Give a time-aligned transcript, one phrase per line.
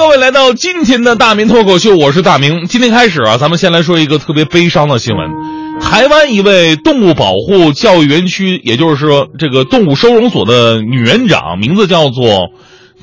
[0.00, 2.66] 各位来到今天的大明脱口秀，我是大明。
[2.66, 5.28] 今天开始啊，咱们先来说一个特别悲伤的新闻。
[5.78, 12.48] 台湾一位动物保护教育园区，也就是说这个动物收容所的女园长，名字叫做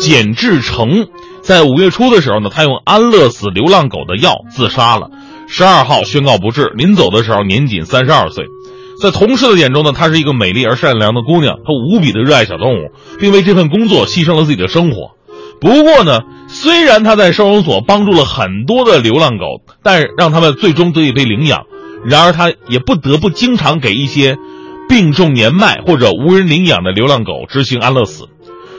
[0.00, 1.06] 简志成，
[1.42, 5.10] 在五月初的时候呢，她用安乐死流浪狗的药自杀了。
[5.46, 8.46] 十二号宣告不治，临走的时候年仅三十二岁。
[9.00, 15.12] 在同事的眼中呢，她是一个美丽而善良的姑娘，她无比的热爱小动物，并为这份工作牺牲了自己的生活。
[15.60, 21.64] 不过呢，虽然他在收容所帮助了很多的流浪狗，但让他们最终得以被领养，
[22.04, 24.36] 然而他也不得不经常给一些
[24.88, 28.28] 病重年迈或者无人领养的流浪狗执行安乐死。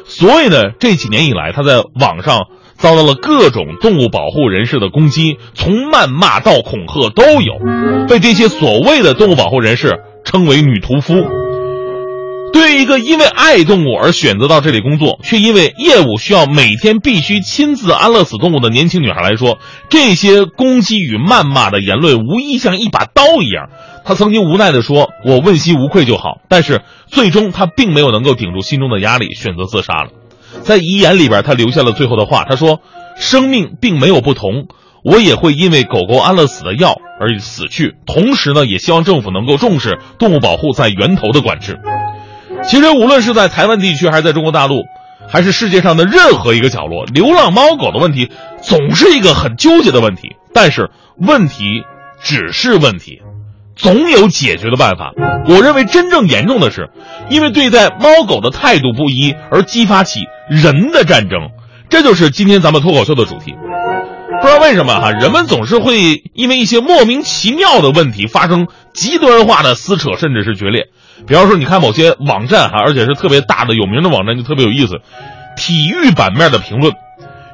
[0.06, 7.54] 所以呢，这几年以来，他在网上遭到了各种动物保护人士的攻击，从谩骂到恐吓都有，
[8.08, 10.00] 被这些所谓的动物保护人士。
[10.24, 11.41] 称为女屠夫。
[12.54, 19.58] 对于一个因为爱动物而选择到这里工作，却因为业务需要每天必须亲自安乐死动物的年轻女孩来说，
[19.90, 23.70] 这些攻击与谩骂的言论无疑像一把刀一样。
[24.04, 30.10] 她曾经无奈地说：“我问心无愧就好。”但是最终她并没有能够顶住心中的压力，选择自杀了。
[30.64, 32.80] 在遗言里边，她留下了最后的话：“她说，
[33.18, 34.68] 生命并没有不同。”
[35.04, 41.80] 我也会因为狗狗安乐死的药而死去，同时呢，也希望政府能够重视动物保护在源头的管制。
[42.64, 44.84] 其实，无论是在台湾地区，还是在中国大陆，
[45.28, 48.32] 还是世界上的任何一个角落，流浪猫狗的问题
[48.62, 50.36] 总是一个很纠结的问题。
[50.54, 51.84] 但是，问题
[52.22, 53.22] 只是问题，
[53.76, 55.12] 总有解决的办法。
[55.48, 56.90] 我认为真正严重的是，
[57.30, 61.50] 因为对待猫狗的态度不一而激发起人的战争。
[61.90, 63.54] 这就是今天咱们脱口秀的主题。
[64.40, 70.88] 不知道为什么哈，人们总是会因为一些莫名其妙的问题发生极端化的撕扯，甚至是决裂。
[71.28, 75.00] 比方说，你看某些网站哈，而且是特别大的有名的网站，就特别有意思。
[75.56, 76.94] 体育版面的评论，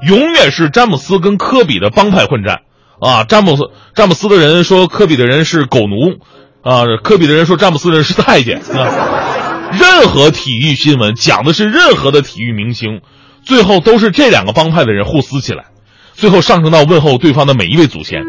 [0.08, 2.62] 永远是詹姆斯跟科比的帮派混战
[3.00, 3.24] 啊。
[3.24, 6.20] 詹姆斯詹姆斯的人说科比的人是狗奴
[6.64, 9.70] 啊，科比的人说詹姆斯的人是太监啊。
[9.72, 13.02] 任何体育新闻讲的是任何的体育明星，
[13.44, 15.66] 最后都是这两个帮派的人互撕起来。
[16.14, 18.24] 最后上升到问候对方的每一位祖先。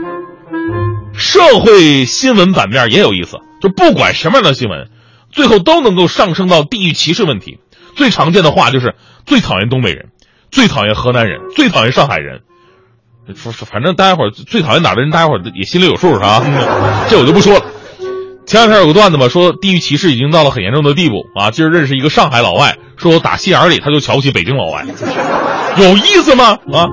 [1.14, 4.88] 社会新闻版面也有意思，就不管什么样的新闻，
[5.30, 7.58] 最后都能够上升到地域歧视问题。
[7.96, 8.94] 最常见的话就是
[9.26, 10.10] 最讨厌东北人，
[10.50, 12.40] 最讨厌河南人，最讨厌上海人。
[13.34, 16.42] 说反正大家伙最讨厌哪的人，大家伙也心里有数是吧？
[17.10, 17.64] 这我就不说了。
[18.46, 21.50] 前两天有个段子嘛，说地域歧视已经到了很严重的地步啊。
[21.50, 24.86] 今儿认识一个上海老外，说我打心眼里他就瞧不起北京老外，
[25.76, 26.58] 有意思吗？
[26.72, 26.88] 啊？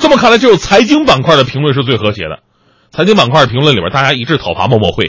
[0.00, 2.40] 这么看来，只有财经板块的评论是最和谐的。
[2.90, 5.08] 财经板块评论里边，大家一致讨伐某某会。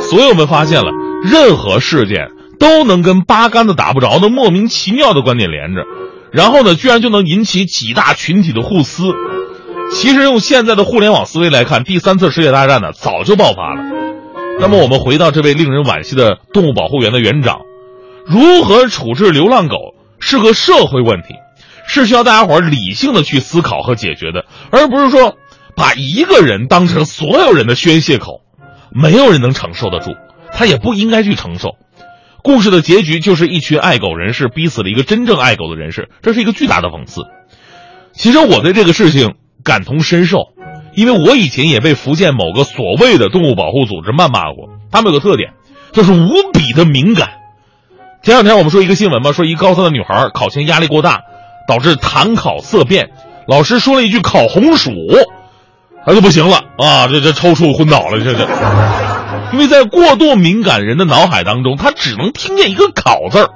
[0.00, 0.92] 所以我们发现了，
[1.24, 5.82] 任何事件都能跟八竿子打不着的莫名其妙的观点连着，
[6.32, 9.12] 然后呢，居然就能引起几大群体的互撕。
[9.92, 13.82] 其实用现在的互联网思维来看，第三次世界大战呢早就爆发了。
[14.60, 17.60] 那么我们回到这位令人惋惜的动物保护园的园长，
[18.26, 19.76] 如何处置流浪狗
[20.20, 21.34] 是个社会问题。
[21.90, 25.38] 是需要大家伙理性的去思考和解决的，而不是说
[25.74, 28.42] 把一个人当成所有人的宣泄口，
[28.92, 30.10] 没有人能承受得住，
[30.58, 31.76] 他也不应该去承受。
[32.42, 37.22] 故事的结局就是一群爱狗人士逼死了一个真正爱狗的人士，这是一个巨大的讽刺。
[38.12, 40.38] 其实我对这个事情感同身受，
[40.94, 44.68] 因为我以前也被福建某个所谓的动物保护组织谩骂过。
[44.90, 45.52] 他们有个特点，
[45.92, 47.28] 就是无比的敏感。
[48.22, 51.20] 前两天我们说一个新闻嘛，说一高三的女孩考前压力过大。
[51.68, 53.10] 导致谈考色变，
[53.46, 54.90] 老师说了一句“烤红薯”，
[56.06, 57.06] 他就不行了啊！
[57.08, 58.46] 这这抽搐昏倒了，这这，
[59.52, 63.50] 因为在过度敏感人的脑海当中，他只能听见一个“烤”字儿。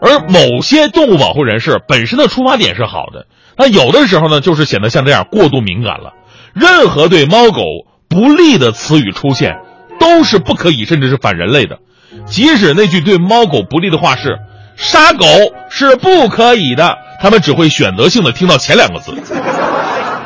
[0.00, 3.26] 而某些动物保护人士本身的出发点是好的，
[3.56, 6.12] 那有的时候呢，就是显得像这样过度敏感了。
[6.54, 7.62] 任何对猫狗
[8.08, 9.58] 不利的词语出现，
[10.00, 11.78] 都是不可以，甚至是反人类的。
[12.26, 14.38] 即使那句对猫狗不利的话是
[14.76, 15.26] “杀狗
[15.70, 16.98] 是不可以的”。
[17.22, 19.14] 他们只会选择性的听到前两个字，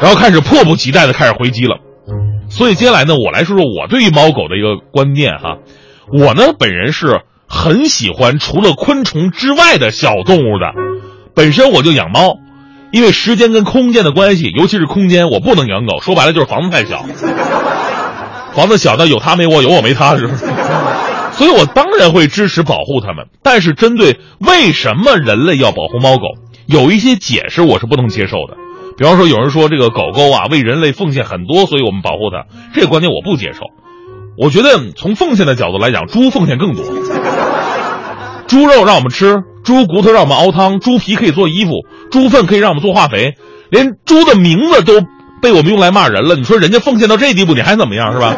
[0.01, 1.77] 然后开始迫不及待的开始回击了。
[2.57, 5.59] 所以接下来呢，我来说说我对于猫狗的一个观念哈。
[6.11, 10.73] 我呢本人是很喜欢除了昆虫之外的小动物的。
[11.35, 12.39] 本身我就养猫，
[12.93, 16.01] 因为时间跟空间的关系，尤其是空间，我不能养狗。
[16.01, 17.05] 说白了就是房子太小，
[18.55, 20.47] 房子小的有它没我，有我没它，是不是？
[21.37, 23.27] 所以我当然会支持保护它们。
[23.43, 26.23] 但是针对为什么人类要保护猫狗？
[26.65, 28.57] 有一些解释我是不能接受的，
[28.97, 33.61] 比方说有人说这个狗狗啊为人类奉献很多，所以我们保护它，这个观点我不接受。
[34.39, 36.85] 我觉得从奉献的角度来讲，猪奉献更多，
[38.47, 41.73] 猪肉让我们吃，猪骨头让我们熬汤，猪皮可以做衣服，
[42.11, 43.35] 猪粪可以让我们做化肥，
[43.71, 44.95] 连猪的名字都
[45.43, 46.35] 被我们用来骂人了。
[46.37, 48.37] 你说人家奉献到这地步，你还怎么样是吧？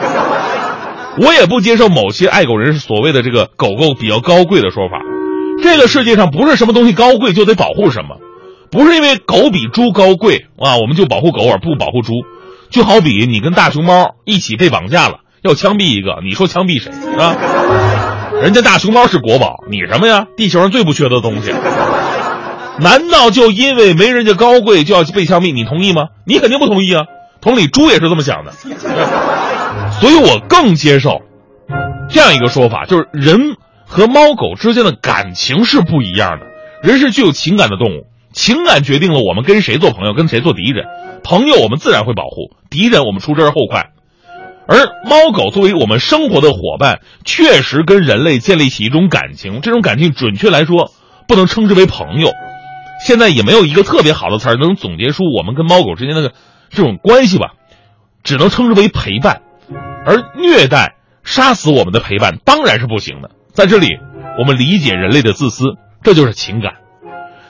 [1.21, 5.01] 我也不接受某些爱狗人士所谓的这个狗狗比较高贵的说法。
[5.61, 8.17] 这个世界上不是什么东西高贵就得保护什么，
[8.71, 12.13] 不是因为狗比猪高贵啊，我们就保护狗而不保护猪。
[12.71, 17.35] 就好比你跟大熊猫一起被绑架了，要枪毙一个，你说枪毙谁啊？
[18.43, 20.27] 人家大熊猫是国宝，你什么呀？
[20.37, 21.53] 地球上最不缺的东西。
[22.81, 25.53] 难道就因为没人家高贵就要被枪毙？
[25.53, 26.09] 你同意吗？
[26.27, 27.07] 你肯定不同意啊。
[27.41, 28.53] 同理，猪也是这么想的。
[30.01, 31.23] 所以我更接受
[32.11, 33.57] 这样一个说法，就是人
[33.87, 36.47] 和猫狗之间的感情是不一样的。
[36.83, 38.07] 人是具有情感的动物，
[38.39, 40.87] 情感决定了我们跟谁做朋友，跟谁做敌人。
[41.25, 43.91] 朋友我们自然会保护，敌人我们出之而后快。
[44.69, 49.61] 而猫狗作为我们生活的伙伴，确实跟人类建立起一种感情。
[49.61, 50.93] 这种感情，准确来说，
[51.27, 52.31] 不能称之为朋友。
[53.05, 56.33] 现在也没有一个特别好的词儿能总结出我们跟猫狗之间的
[56.71, 57.55] 这种关系吧，
[58.23, 59.43] 只能称之为陪伴。
[60.07, 60.95] 而虐待、
[61.25, 63.31] 杀死我们的陪伴当然是不行的。
[63.53, 63.99] 在这里，
[64.39, 65.65] 我们理解人类的自私，
[66.05, 66.75] 这就是情感。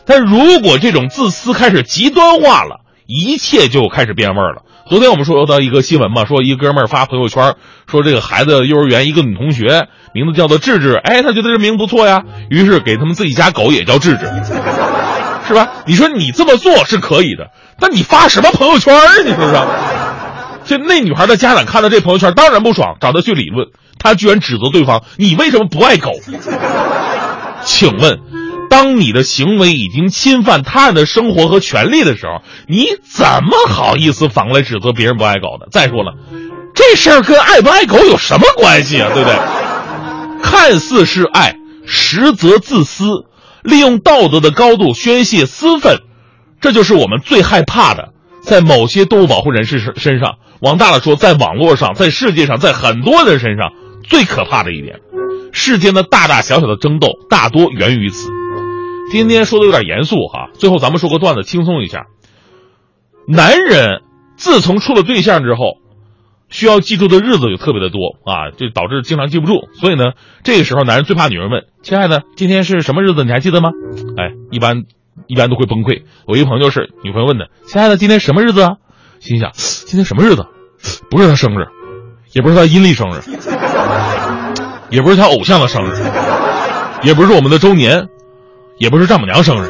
[0.08, 4.62] 但如果这种自私开始极端化了，一切就开始变味儿了。
[4.88, 7.56] 昨天我们说到一个新闻嘛，说一哥们儿发朋友圈，
[7.86, 14.24] 说这个孩子幼儿园一个女同学名字叫做智智，哎，他觉得这名不错呀，于是给他们自己家狗也叫智智，
[15.46, 15.68] 是吧？
[15.84, 18.94] 你说你这么做是可以的，但你发什么朋友圈
[19.26, 19.66] 你说说。
[20.64, 23.68] 这那女孩的家长看到这朋友圈，当然不爽，找他去理论。
[23.98, 26.12] 他居然指责对方：“你为什么不爱狗？”
[27.64, 28.20] 请问，
[28.68, 35.68] 当你的行为已经侵犯他人的生活和权利的时候，你怎么好意思反过来指责别人不爱狗的？
[35.70, 36.12] 再说了，
[36.74, 39.10] 这事儿跟爱不爱狗有什么关系啊？
[39.14, 39.38] 对不对？
[40.42, 41.56] 看似是爱，
[41.86, 43.26] 实则自私，
[43.62, 45.98] 利用道德的高度宣泄私愤，
[46.60, 48.10] 这就是我们最害怕的。
[48.42, 53.72] 在某些动物保护人士身身上，往大了说，在网络上，在世界上，在很多人身上，
[54.04, 55.00] 最可怕的一点，
[55.52, 58.28] 世间的大大小小的争斗，大多源于此。
[59.10, 62.06] 今天说的有点严肃哈，最后咱们说个段子，轻松一下。
[63.26, 64.02] 男人
[64.36, 65.78] 自从处了对象之后，
[66.48, 69.68] 需要记住的日子就特别的多啊，就导致经常记不住。
[69.80, 70.12] 所以呢，
[70.44, 73.24] 这个时候男人最怕女人问：“亲爱的，今天是什么日子？
[73.24, 73.70] 你还记得吗？”
[74.16, 74.84] 哎，一般。
[75.26, 76.04] 一般都会崩溃。
[76.26, 78.76] 我一个朋友是女朋友问的：“亲爱的，今天什么日子啊？”
[79.18, 79.50] 心想
[79.84, 80.46] ：“今天什么日子？
[81.10, 81.66] 不是他生日，
[82.32, 83.20] 也不是他阴历生日，
[84.90, 85.92] 也不是他偶像的生日，
[87.02, 88.06] 也不是我们的周年，
[88.78, 89.68] 也不是丈母娘生日，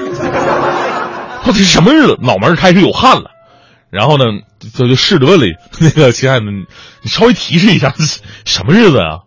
[1.45, 3.31] 到底是什么日子？”脑门开始有汗了。
[3.91, 4.25] 然后呢，
[4.77, 5.47] 就就试着问了
[5.81, 6.47] ：“那个亲爱的，
[7.03, 7.95] 你稍微提示一下，
[8.45, 9.21] 什么日子啊？”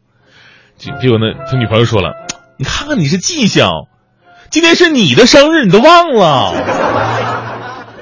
[0.78, 2.14] 结结果呢，他女朋友说了
[2.58, 3.70] ：“你看看你是迹象。”
[4.52, 6.54] 今天是你的生日，你都忘了？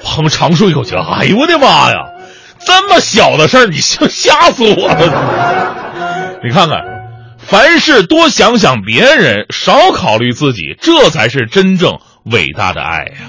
[0.02, 0.96] 哼，长舒一口气。
[0.96, 2.10] 哎呦我的妈呀，
[2.58, 6.40] 这么小的事儿，你想吓死我了！
[6.42, 6.82] 你看看，
[7.42, 13.28] 凡事多想想别人，少考虑自己，这才是真正伟大的爱呀。